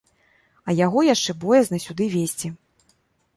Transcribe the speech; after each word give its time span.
А 0.71 0.73
яго 0.77 1.03
яшчэ 1.07 1.35
боязна 1.43 1.81
сюды 1.85 2.09
везці. 2.15 2.53